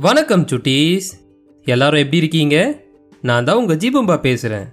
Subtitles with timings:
[0.00, 1.00] வணக்கம் சுட்டீஸ்.
[1.64, 2.82] எல்லாரும் எப்படி இருக்கீங்க?
[3.22, 4.64] நான் தான் உங்கள் ஜீபம்பா பேசுகிறேன்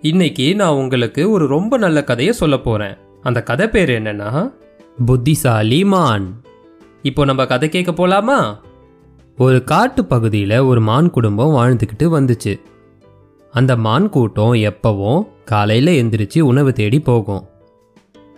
[0.00, 4.52] இன்னைக்கு நான் உங்களுக்கு ஒரு ரொம்ப நல்ல கதையை சொல்ல போகிறேன் அந்த கதை பேர் என்னன்னா
[5.06, 6.42] புத்திசாலி மான்.
[7.02, 8.58] இப்போ நம்ம கதை கேட்க போலாமா?
[9.38, 12.60] ஒரு காட்டு பகுதியில் ஒரு மான் குடும்பம் வாழ்ந்துக்கிட்டு வந்துச்சு.
[13.50, 17.46] அந்த மான் கூட்டம் எப்பவும் காலையில் எந்திரிச்சு உணவு தேடி போகும்.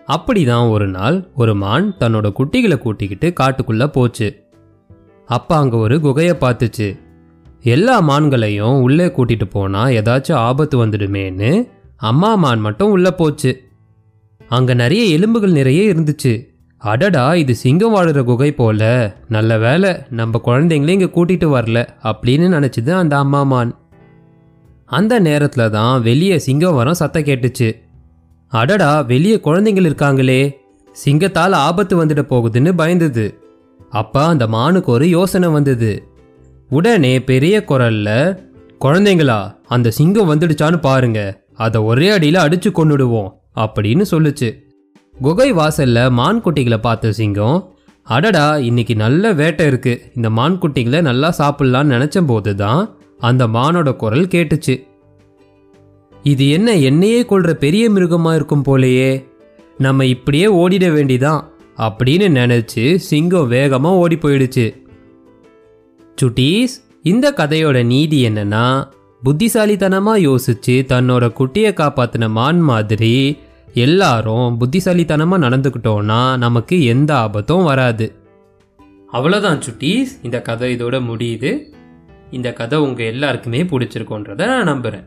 [0.07, 4.44] அப்படிதான் ஒரு நாள் ஒரு மான் தன்னோட குட்டிகளை கூட்டிக்கிட்டு காட்டுக்குள்ளே போச்சு.
[5.27, 6.99] அப்ப அங்கே ஒரு குகையை பார்த்துச்சு.
[7.63, 13.73] எல்லா மான்களையும் உள்ளே கூட்டிட்டு போனா ஏதாச்சும் ஆபத்து வந்துடுமேன்னு அம்மா மான் மட்டும் உள்ளே போச்சு.
[14.49, 16.53] அங்கே நிறைய எலும்புகள் நிறைய இருந்துச்சு.
[16.77, 19.15] அடடா இது சிங்கம் வாழுற குகை போல.
[19.29, 23.75] நல்ல வேலை நம்ம குழந்தைங்களே இங்கே கூட்டிட்டு வரல அப்படின்னு நினச்சிது அந்த அம்மா மான்.
[24.85, 27.77] அந்த நேரத்தில் தான் வெளியே சிங்கம் வரம் சத்தம் கேட்டுச்சு.
[28.49, 30.57] அடடா வெளியே குழந்தைங்கள் இருக்காங்களே.
[30.93, 33.39] சிங்கத்தால் ஆபத்து வந்துட போகுதுன்னு பயந்தது.
[34.01, 35.93] அப்ப அந்த மானுக்கு ஒரு யோசனை வந்தது.
[36.71, 38.11] உடனே பெரிய குரல்ல
[38.81, 41.21] குழந்தைங்களா அந்த சிங்கம் வந்துடுச்சான்னு பாருங்க.
[41.55, 44.49] அதை ஒரே அடியில் அடிச்சு கொண்டுடுவோம் அப்படின்னு சொல்லுச்சு.
[45.21, 47.59] குகை வாசல்ல மான் குட்டிகளை பார்த்த சிங்கம்
[48.07, 49.93] அடடா இன்னைக்கு நல்ல வேட்டை இருக்கு.
[50.17, 52.83] இந்த மான் குட்டிகளை நல்லா சாப்பிடலான்னு நினச்ச போது தான்
[53.19, 54.75] அந்த மானோட குரல் கேட்டுச்சு.
[56.23, 59.11] இது என்ன என்னையே கொள்ற பெரிய மிருகமா இருக்கும் போலயே.
[59.79, 61.43] நம்ம இப்படியே ஓடிட வேண்டிதான்.
[61.79, 64.67] அப்படின்னு நினச்சி சிங்கம் வேகமாக ஓடி போயிடுச்சு.
[66.23, 68.67] சுட்டீஸ் இந்த கதையோட நீதி என்னன்னா
[69.23, 73.39] புத்திசாலித்தனமாக யோசிச்சு தன்னோட குட்டியை காப்பாற்றின மான் மாதிரி
[73.75, 78.07] எல்லாரும் புத்திசாலித்தனமாக நடந்துக்கிட்டோன்னா நமக்கு எந்த ஆபத்தும் வராது.
[79.13, 81.51] அவ்வளோதான் சுட்டீஸ் இந்த கதை இதோட முடியுது.
[82.31, 85.07] இந்த கதை உங்கள் எல்லாருக்குமே பிடிச்சிருக்கோன்றத நான் நம்புகிறேன்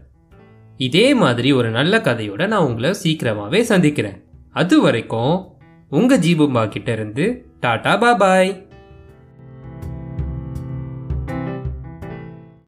[0.77, 4.17] இதே மாதிரி ஒரு நல்ல கதையோட நான் உங்களை சீக்கிரமாகவே சந்திக்கிறேன்.
[4.51, 5.55] அது வரைக்கும்
[5.89, 7.25] உங்க ஜீபும்பா கிட்ட இருந்து
[7.59, 8.66] டாடா பாபாய்.